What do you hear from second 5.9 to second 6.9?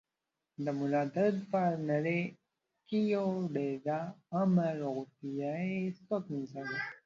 ستونزه ده.